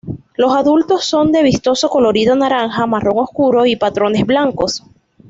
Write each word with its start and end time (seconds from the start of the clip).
Los 0.33 0.55
adultos 0.55 1.05
son 1.05 1.31
de 1.31 1.43
vistoso 1.43 1.87
colorido, 1.87 2.35
naranja, 2.35 2.87
marrón 2.87 3.19
oscuro 3.19 3.67
y 3.67 3.75
patrones 3.75 4.25
blancos. 4.25 4.83